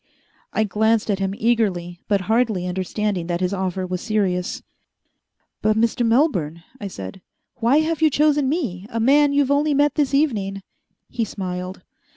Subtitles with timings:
[0.51, 4.63] I glanced at him eagerly, but hardly understanding that his offer was serious.
[5.61, 6.03] "But, Mr.
[6.03, 7.21] Melbourne," I said,
[7.57, 10.63] "why have you chosen me a man you've only met this evening?"
[11.07, 11.83] He smiled.